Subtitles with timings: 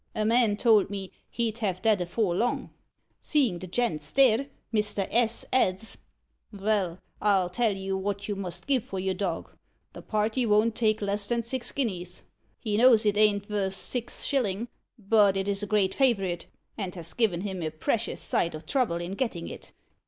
[0.15, 2.71] A man told me he'd have that afore long.'
[3.19, 5.07] Seein' the gent stare, Mr.
[5.11, 5.45] S.
[5.53, 5.95] adds,
[6.51, 9.51] 'Vel, I'll tell you wot you must give for your dog.
[9.93, 12.23] The party von't take less than six guineas.
[12.59, 16.47] He knows it ain't vorth six shillin', but it's a great favourite,
[16.79, 19.71] and has given him a precious sight o' trouble in gettin' it.'